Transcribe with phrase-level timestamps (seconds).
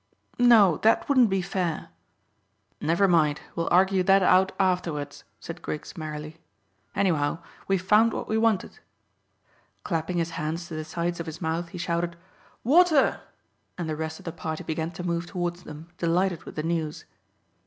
[0.39, 1.89] "No, that wouldn't be fair."
[2.81, 6.39] "Never mind; we'll argue that out afterwards," said Griggs merrily.
[6.95, 8.79] "Anyhow, we've found what we wanted."
[9.83, 12.15] Clapping his hands to the sides of his mouth, he shouted
[12.63, 13.21] "Water!"
[13.77, 17.05] and the rest of the party began to move towards them, delighted with the news.